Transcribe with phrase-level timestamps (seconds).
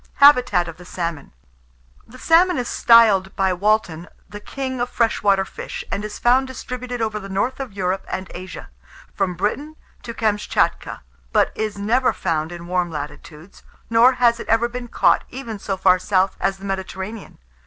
[0.15, 1.31] HABITAT OF THE SALMON.
[2.07, 6.47] The salmon is styled by Walton the "king of fresh water fish," and is found
[6.47, 8.71] distributed over the north of Europe and Asia,
[9.13, 13.61] from Britain to Kamschatka, but is never found in warm latitudes,
[13.91, 17.37] nor has it ever been caught even so far south as the Mediterranean.